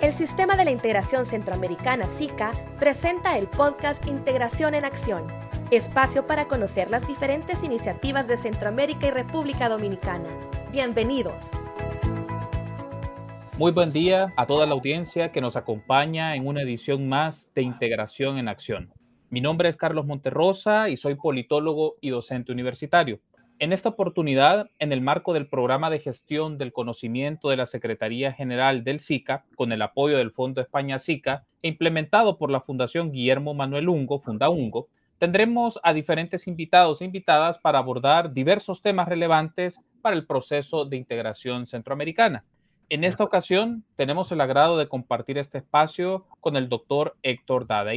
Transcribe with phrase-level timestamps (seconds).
[0.00, 5.26] El Sistema de la Integración Centroamericana SICA presenta el podcast Integración en Acción,
[5.70, 10.30] espacio para conocer las diferentes iniciativas de Centroamérica y República Dominicana.
[10.72, 11.50] Bienvenidos.
[13.58, 17.60] Muy buen día a toda la audiencia que nos acompaña en una edición más de
[17.60, 18.90] Integración en Acción.
[19.28, 23.20] Mi nombre es Carlos Monterrosa y soy politólogo y docente universitario.
[23.60, 28.32] En esta oportunidad, en el marco del programa de gestión del conocimiento de la Secretaría
[28.32, 33.12] General del SICA, con el apoyo del Fondo España SICA, e implementado por la Fundación
[33.12, 39.06] Guillermo Manuel Ungo, Funda Ungo, tendremos a diferentes invitados e invitadas para abordar diversos temas
[39.06, 42.46] relevantes para el proceso de integración centroamericana.
[42.88, 47.94] En esta ocasión, tenemos el agrado de compartir este espacio con el doctor Héctor Dada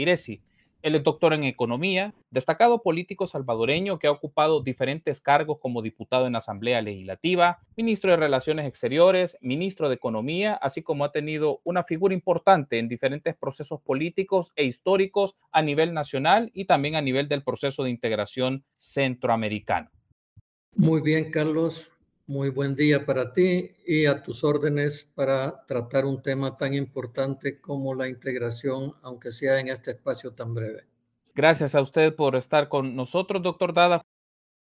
[0.84, 6.28] él es doctor en economía, destacado político salvadoreño que ha ocupado diferentes cargos como diputado
[6.28, 11.62] en la Asamblea Legislativa, ministro de Relaciones Exteriores, ministro de Economía, así como ha tenido
[11.64, 17.02] una figura importante en diferentes procesos políticos e históricos a nivel nacional y también a
[17.02, 19.89] nivel del proceso de integración centroamericano.
[20.76, 21.89] Muy bien, Carlos.
[22.26, 27.60] Muy buen día para ti y a tus órdenes para tratar un tema tan importante
[27.60, 30.86] como la integración, aunque sea en este espacio tan breve.
[31.36, 34.02] Gracias a usted por estar con nosotros, doctor Dada.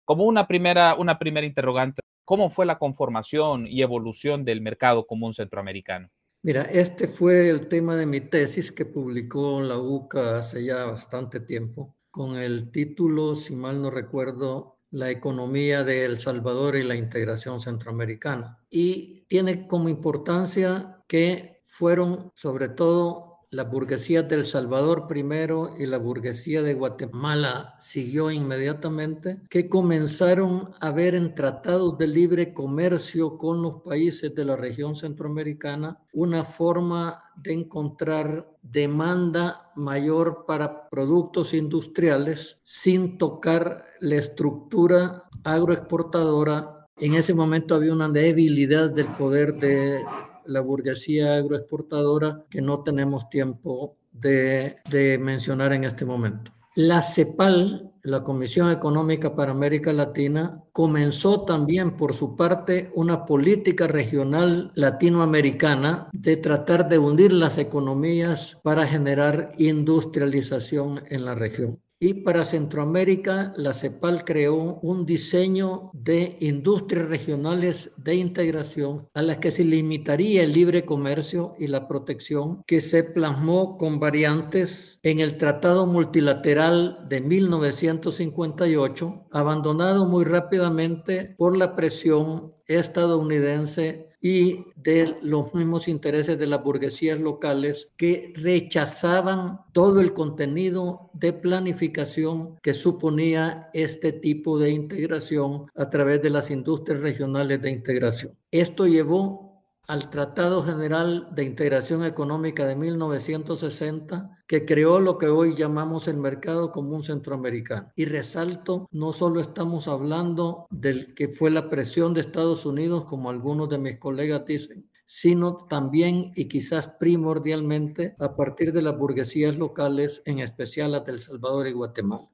[0.04, 5.34] Como una primera, una primera interrogante, ¿cómo fue la conformación y evolución del mercado común
[5.34, 6.08] centroamericano?
[6.42, 11.40] Mira, este fue el tema de mi tesis que publicó la UCA hace ya bastante
[11.40, 16.96] tiempo, con el título, si mal no recuerdo, la economía de El Salvador y la
[16.96, 18.58] integración centroamericana.
[18.70, 25.96] Y tiene como importancia que fueron sobre todo la burguesía del Salvador primero y la
[25.96, 33.62] burguesía de Guatemala siguió inmediatamente, que comenzaron a ver en tratados de libre comercio con
[33.62, 42.58] los países de la región centroamericana una forma de encontrar demanda mayor para productos industriales
[42.62, 46.86] sin tocar la estructura agroexportadora.
[46.96, 50.02] En ese momento había una debilidad del poder de
[50.46, 56.52] la burguesía agroexportadora que no tenemos tiempo de, mencionar en este momento.
[56.74, 63.88] La CEPAL, la Comisión Económica para América Latina, comenzó también por su parte una política
[63.88, 71.80] regional latinoamericana de tratar de hundir las economías para generar industrialización en la región.
[72.00, 79.38] Y para Centroamérica, la CEPAL creó un diseño de industrias regionales de integración a las
[79.38, 85.18] que se limitaría el libre comercio y la protección que se plasmó con variantes en
[85.18, 95.54] el Tratado Multilateral de 1958, abandonado muy rápidamente por la presión estadounidense y de los
[95.54, 103.70] mismos intereses de las burguesías locales que rechazaban todo el contenido de planificación que suponía
[103.72, 108.32] este tipo de integración a través de las industrias regionales de integración.
[108.50, 109.47] Esto llevó
[109.88, 116.18] al Tratado General de Integración Económica de 1960, que creó lo que hoy llamamos el
[116.18, 117.90] Mercado Común Centroamericano.
[117.96, 123.30] Y resalto, no solo estamos hablando del que fue la presión de Estados Unidos, como
[123.30, 129.56] algunos de mis colegas dicen, sino también y quizás primordialmente a partir de las burguesías
[129.56, 132.28] locales, en especial las del Salvador y Guatemala.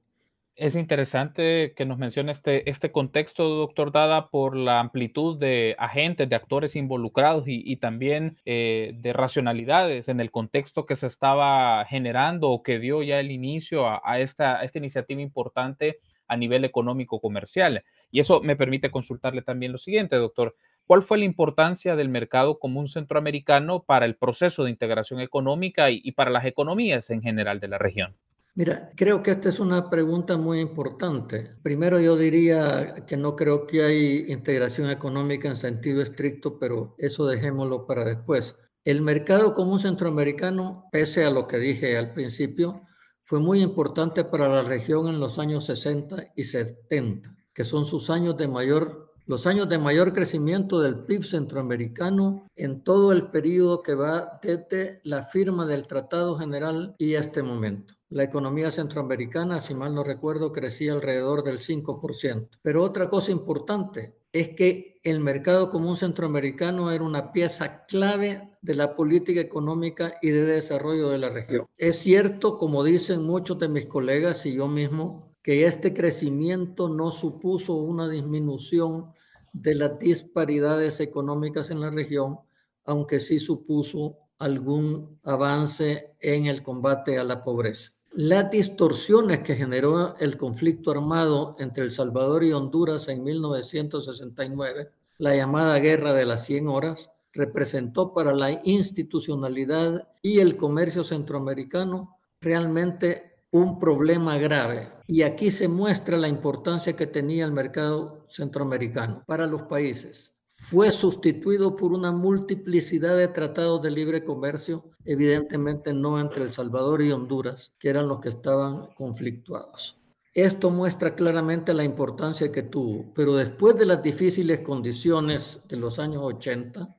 [0.56, 6.28] Es interesante que nos mencione este, este contexto, doctor Dada, por la amplitud de agentes,
[6.28, 12.50] de actores involucrados y, también eh, de racionalidades en el contexto que se estaba generando
[12.50, 15.98] o que dio ya el inicio a, esta, esta iniciativa importante
[16.28, 17.82] a nivel económico-comercial.
[18.12, 20.54] Y eso me permite consultarle también lo siguiente, doctor.
[20.86, 26.12] ¿Cuál fue la importancia del mercado común centroamericano para el proceso de integración económica y
[26.12, 28.14] para las economías en general de la región?
[28.56, 31.56] Mira, creo que esta es una pregunta muy importante.
[31.64, 37.26] Primero yo diría que no creo que hay integración económica en sentido estricto, pero eso
[37.26, 38.56] dejémoslo para después.
[38.84, 42.82] El mercado común centroamericano, pese a lo que dije al principio,
[43.24, 48.08] fue muy importante para la región en los años 60 y 70, que son sus
[48.08, 53.82] años de mayor los años de mayor crecimiento del PIB centroamericano en todo el periodo
[53.82, 57.94] que va desde la firma del Tratado General y este momento.
[58.14, 62.48] La economía centroamericana, si mal no recuerdo, crecía alrededor del 5%.
[62.62, 68.76] Pero otra cosa importante es que el mercado común centroamericano era una pieza clave de
[68.76, 71.66] la política económica y de desarrollo de la región.
[71.76, 77.10] Es cierto, como dicen muchos de mis colegas y yo mismo, que este crecimiento no
[77.10, 79.10] supuso una disminución
[79.52, 82.38] de las disparidades económicas en la región,
[82.84, 87.93] aunque sí supuso algún avance en el combate a la pobreza.
[88.16, 95.34] Las distorsiones que generó el conflicto armado entre El Salvador y Honduras en 1969, la
[95.34, 103.32] llamada Guerra de las 100 Horas, representó para la institucionalidad y el comercio centroamericano realmente
[103.50, 104.92] un problema grave.
[105.08, 110.33] Y aquí se muestra la importancia que tenía el mercado centroamericano para los países.
[110.56, 117.02] Fue sustituido por una multiplicidad de tratados de libre comercio, evidentemente no entre El Salvador
[117.02, 120.00] y Honduras, que eran los que estaban conflictuados.
[120.32, 125.98] Esto muestra claramente la importancia que tuvo, pero después de las difíciles condiciones de los
[125.98, 126.96] años 80,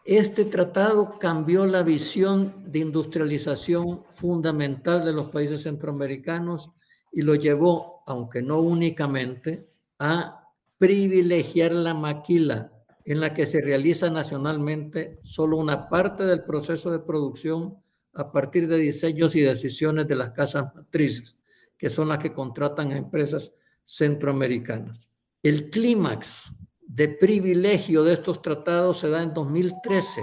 [0.03, 6.69] Este tratado cambió la visión de industrialización fundamental de los países centroamericanos
[7.13, 9.65] y lo llevó, aunque no únicamente,
[9.99, 12.71] a privilegiar la maquila
[13.05, 17.77] en la que se realiza nacionalmente solo una parte del proceso de producción
[18.13, 21.35] a partir de diseños y decisiones de las casas matrices,
[21.77, 23.51] que son las que contratan a empresas
[23.83, 25.07] centroamericanas.
[25.41, 30.21] El clímax de privilegio de estos tratados se da en 2013,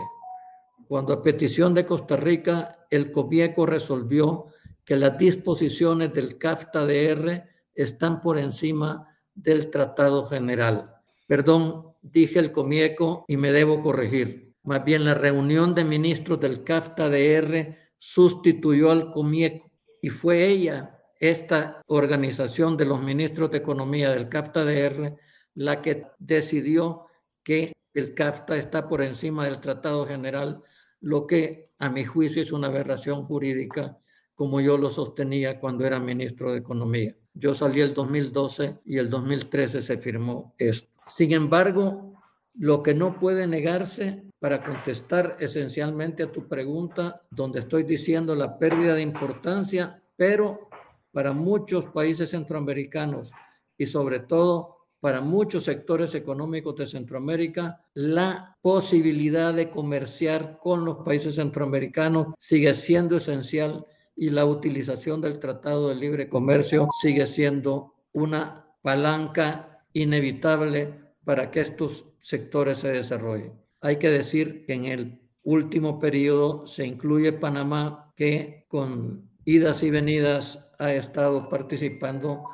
[0.89, 4.47] cuando a petición de Costa Rica el COMIECO resolvió
[4.91, 7.45] que las disposiciones del CAFTA-DR
[7.77, 10.97] están por encima del Tratado General.
[11.29, 14.53] Perdón, dije el COMIECO y me debo corregir.
[14.65, 19.71] Más bien la reunión de ministros del CAFTA-DR sustituyó al COMIECO
[20.03, 25.17] y fue ella, esta organización de los ministros de Economía del CAFTA-DR,
[25.55, 27.07] la que decidió
[27.45, 30.65] que el CAFTA está por encima del Tratado General,
[30.99, 33.97] lo que a mi juicio es una aberración jurídica
[34.41, 37.15] como yo lo sostenía cuando era ministro de Economía.
[37.35, 40.89] Yo salí el 2012 y el 2013 se firmó esto.
[41.07, 42.15] Sin embargo,
[42.55, 48.59] lo que no puede negarse para contestar esencialmente a tu pregunta, donde estoy diciendo la
[48.59, 50.71] pérdida de importancia, pero
[51.13, 53.33] para muchos países centroamericanos
[53.77, 61.05] y sobre todo para muchos sectores económicos de Centroamérica, la posibilidad de comerciar con los
[61.05, 63.85] países centroamericanos sigue siendo esencial
[64.21, 71.63] y la utilización del Tratado de Libre Comercio sigue siendo una palanca inevitable para que
[71.63, 73.55] estos sectores se desarrollen.
[73.81, 79.91] Hay que decir que en el último periodo se incluye Panamá, que con idas y
[79.91, 82.45] venidas ha estado participando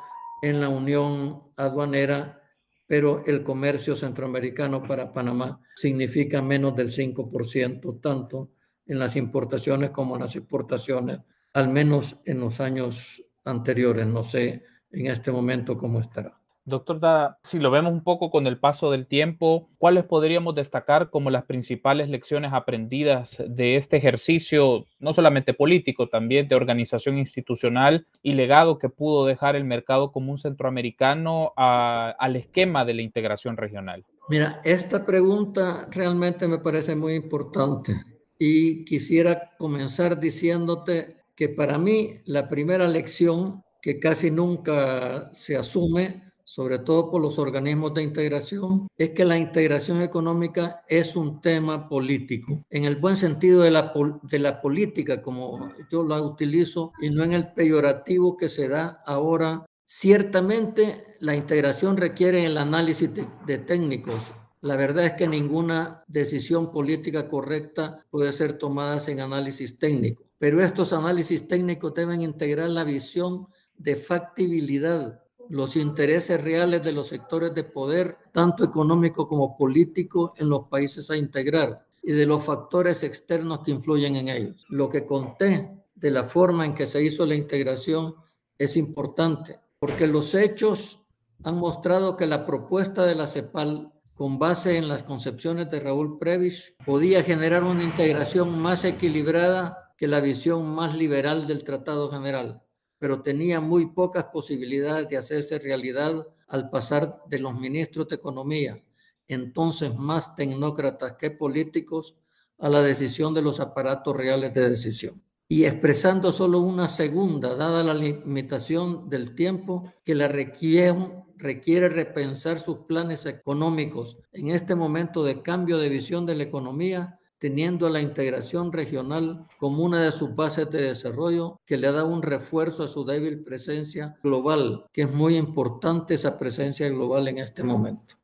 [0.43, 2.43] en la unión aduanera,
[2.87, 8.53] pero el comercio centroamericano para Panamá significa menos del 5%, tanto
[8.87, 11.19] en las importaciones como en las exportaciones
[11.57, 14.07] al menos en los años anteriores.
[14.07, 16.39] No sé en este momento cómo estará.
[16.67, 21.11] Doctor Dada, si lo vemos un poco con el paso del tiempo, ¿cuáles podríamos destacar
[21.11, 28.07] como las principales lecciones aprendidas de este ejercicio, no solamente político, también de organización institucional
[28.21, 34.05] y legado que pudo dejar el mercado común centroamericano al esquema de la integración regional?
[34.29, 37.95] Mira, esta pregunta realmente me parece muy importante
[38.39, 46.27] y quisiera comenzar diciéndote que para mí la primera lección que casi nunca se asume
[46.49, 51.89] sobre todo por los organismos de integración, es que la integración económica es un tema
[51.89, 57.11] político, en el buen sentido de la, de la política, como yo la utilizo, y
[57.11, 59.67] no en el peyorativo que se da ahora.
[59.85, 64.33] Ciertamente la integración requiere el análisis de técnicos,
[64.67, 70.63] la verdad es que ninguna decisión política correcta puede ser tomada sin análisis técnico, pero
[70.63, 77.55] estos análisis técnicos deben integrar la visión de factibilidad los intereses reales de los sectores
[77.55, 83.03] de poder, tanto económico como político, en los países a integrar y de los factores
[83.03, 84.65] externos que influyen en ellos.
[84.69, 88.15] Lo que conté de la forma en que se hizo la integración
[88.59, 91.03] es importante, porque los hechos
[91.43, 96.19] han mostrado que la propuesta de la CEPAL, con base en las concepciones de Raúl
[96.19, 102.63] Previs, podía generar una integración más equilibrada que la visión más liberal del Tratado General
[102.99, 108.83] pero tenía muy pocas posibilidades de hacerse realidad al pasar de los ministros de Economía,
[109.29, 112.17] entonces más tecnócratas que políticos,
[112.59, 115.23] a la decisión de los aparatos reales de decisión.
[115.47, 120.97] Y expresando solo una segunda, dada la limitación del tiempo que la requiere,
[121.37, 127.21] requiere repensar sus planes económicos en este momento de cambio de visión de la economía
[127.39, 132.05] teniendo a la integración regional como una de sus bases de desarrollo que le da
[132.05, 137.39] un refuerzo a su débil presencia global, que es muy importante esa presencia global en
[137.39, 138.15] este momento.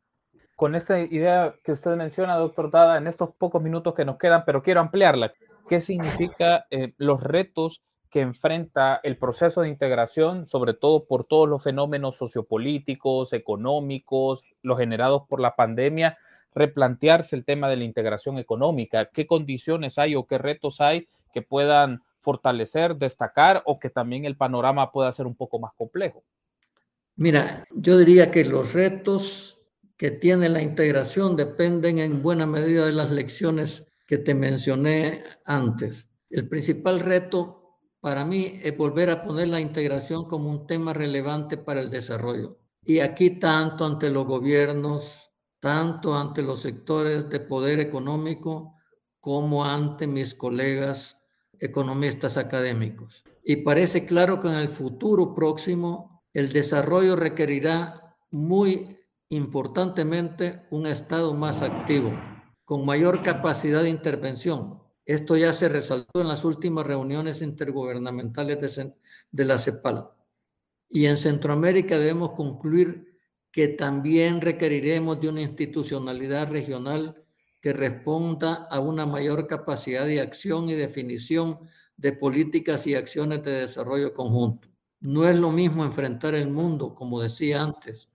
[0.56, 4.44] Con esta idea que usted menciona, doctor Dada, en estos pocos minutos que nos quedan,
[4.46, 5.32] pero quiero ampliarla,
[5.68, 11.48] ¿qué significa eh, los retos que enfrenta el proceso de integración, sobre todo por todos
[11.48, 16.18] los fenómenos sociopolíticos, económicos, los generados por la pandemia,
[16.54, 21.42] replantearse el tema de la integración económica, qué condiciones hay o qué retos hay que
[21.42, 26.22] puedan fortalecer, destacar o que también el panorama pueda ser un poco más complejo.
[27.16, 29.58] Mira, yo diría que los retos
[29.96, 36.10] que tiene la integración dependen en buena medida de las lecciones que te mencioné antes.
[36.30, 41.56] El principal reto para mí es volver a poner la integración como un tema relevante
[41.56, 42.58] para el desarrollo.
[42.82, 45.31] Y aquí tanto ante los gobiernos,
[45.62, 48.74] tanto ante los sectores de poder económico
[49.20, 51.22] como ante mis colegas
[51.60, 53.22] economistas académicos.
[53.44, 61.32] Y parece claro que en el futuro próximo el desarrollo requerirá muy importantemente un Estado
[61.32, 62.10] más activo,
[62.64, 64.82] con mayor capacidad de intervención.
[65.04, 68.94] Esto ya se resaltó en las últimas reuniones intergubernamentales de,
[69.30, 70.10] de la CEPAL.
[70.88, 73.11] Y en Centroamérica debemos concluir
[73.52, 77.22] que también requeriremos de una institucionalidad regional
[77.60, 81.60] que responda a una mayor capacidad de acción y definición
[81.96, 84.68] de políticas y acciones de desarrollo conjunto.
[85.00, 88.08] No es lo mismo enfrentar el mundo, como decía antes,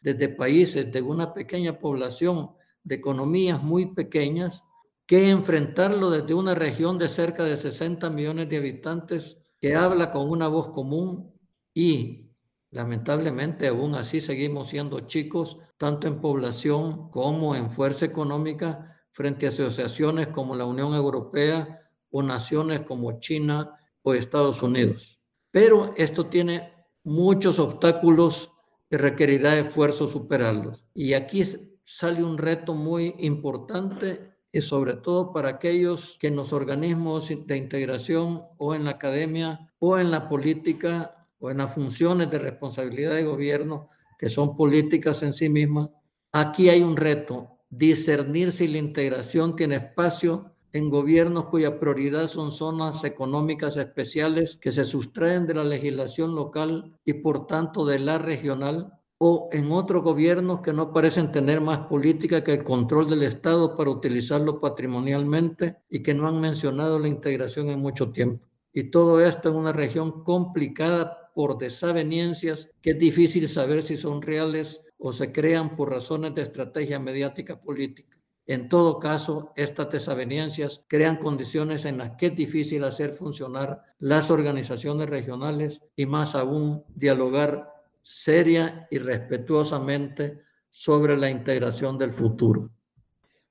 [0.00, 4.62] desde países de una pequeña población, de economías muy pequeñas,
[5.06, 10.30] que enfrentarlo desde una región de cerca de 60 millones de habitantes que habla con
[10.30, 11.32] una voz común
[11.74, 12.30] y
[12.74, 19.50] Lamentablemente, aún así seguimos siendo chicos, tanto en población como en fuerza económica, frente a
[19.50, 25.20] asociaciones como la Unión Europea o naciones como China o Estados Unidos.
[25.52, 26.72] Pero esto tiene
[27.04, 28.50] muchos obstáculos
[28.90, 30.84] que requerirá esfuerzo superarlos.
[30.94, 31.44] Y aquí
[31.84, 37.56] sale un reto muy importante y sobre todo para aquellos que en los organismos de
[37.56, 43.16] integración o en la academia o en la política o en las funciones de responsabilidad
[43.16, 45.90] de gobierno, que son políticas en sí mismas,
[46.32, 52.50] aquí hay un reto, discernir si la integración tiene espacio en gobiernos cuya prioridad son
[52.50, 58.16] zonas económicas especiales que se sustraen de la legislación local y por tanto de la
[58.16, 63.22] regional, o en otros gobiernos que no parecen tener más política que el control del
[63.22, 68.48] Estado para utilizarlo patrimonialmente y que no han mencionado la integración en mucho tiempo.
[68.72, 74.22] Y todo esto en una región complicada por desavenencias que es difícil saber si son
[74.22, 78.16] reales o se crean por razones de estrategia mediática política.
[78.46, 84.30] En todo caso, estas desavenencias crean condiciones en las que es difícil hacer funcionar las
[84.30, 87.70] organizaciones regionales y más aún dialogar
[88.02, 92.70] seria y respetuosamente sobre la integración del futuro.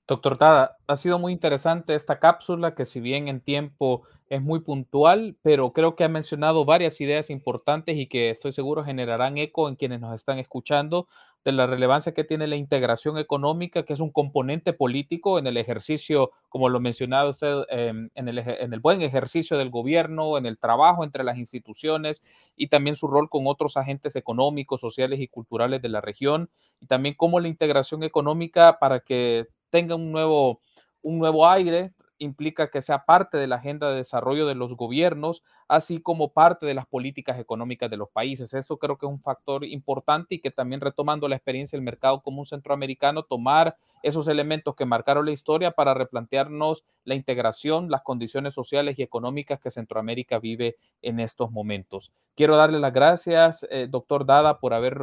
[0.07, 4.61] Doctor Tada, ha sido muy interesante esta cápsula que si bien en tiempo es muy
[4.61, 9.69] puntual, pero creo que ha mencionado varias ideas importantes y que estoy seguro generarán eco
[9.69, 11.07] en quienes nos están escuchando
[11.45, 15.55] de la relevancia que tiene la integración económica, que es un componente político en el
[15.57, 20.47] ejercicio, como lo mencionaba usted, em, en, el, en el buen ejercicio del gobierno, en
[20.47, 22.23] el trabajo entre las instituciones
[22.55, 26.49] y también su rol con otros agentes económicos, sociales y culturales de la región,
[26.79, 30.59] y también cómo la integración económica para que tenga un nuevo,
[31.03, 35.43] un nuevo aire implica que sea parte de la agenda de desarrollo de los gobiernos,
[35.67, 38.53] así como parte de las políticas económicas de los países.
[38.53, 42.21] Eso creo que es un factor importante y que también retomando la experiencia del mercado
[42.21, 48.53] común centroamericano, tomar esos elementos que marcaron la historia para replantearnos la integración, las condiciones
[48.53, 52.11] sociales y económicas que Centroamérica vive en estos momentos.
[52.35, 54.99] Quiero darle las gracias, eh, doctor Dada, por haber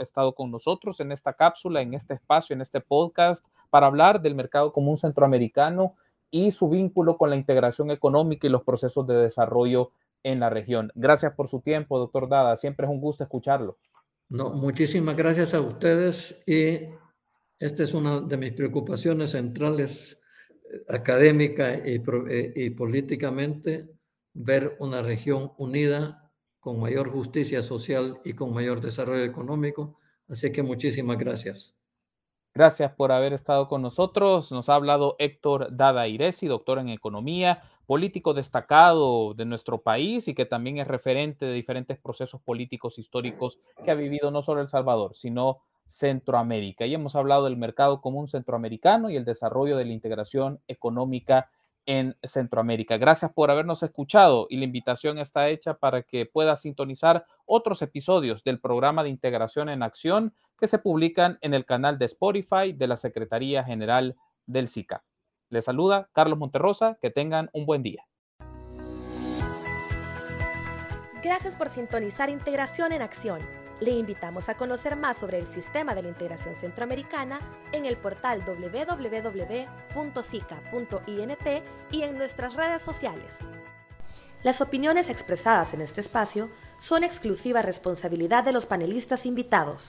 [0.00, 4.34] estado con nosotros en esta cápsula, en este espacio, en este podcast, para hablar del
[4.34, 5.94] mercado común centroamericano
[6.30, 9.92] y su vínculo con la integración económica y los procesos de desarrollo
[10.22, 10.90] en la región.
[10.94, 12.56] Gracias por su tiempo, doctor Dada.
[12.56, 13.78] Siempre es un gusto escucharlo.
[14.28, 16.80] No, muchísimas gracias a ustedes y
[17.58, 23.88] esta es una de mis preocupaciones centrales eh, académica y, eh, y políticamente,
[24.34, 26.30] ver una región unida
[26.60, 29.98] con mayor justicia social y con mayor desarrollo económico.
[30.28, 31.77] Así que muchísimas gracias.
[32.58, 34.50] Gracias por haber estado con nosotros.
[34.50, 40.34] Nos ha hablado Héctor Dada Iresi, doctor en economía, político destacado de nuestro país y
[40.34, 44.66] que también es referente de diferentes procesos políticos históricos que ha vivido no solo El
[44.66, 46.84] Salvador, sino Centroamérica.
[46.84, 51.50] Y hemos hablado del mercado común centroamericano y el desarrollo de la integración económica
[51.86, 52.96] en Centroamérica.
[52.96, 58.42] Gracias por habernos escuchado y la invitación está hecha para que pueda sintonizar otros episodios
[58.42, 62.86] del programa de integración en acción que se publican en el canal de Spotify de
[62.86, 65.04] la Secretaría General del SICA.
[65.50, 68.04] Les saluda Carlos Monterrosa, que tengan un buen día.
[71.22, 73.40] Gracias por sintonizar Integración en Acción
[73.80, 77.38] le invitamos a conocer más sobre el sistema de la integración centroamericana
[77.72, 78.98] en el portal www.sica.int
[81.92, 83.38] y en nuestras redes sociales.
[84.42, 89.86] Las opiniones expresadas en este espacio son exclusiva responsabilidad de los panelistas invitados.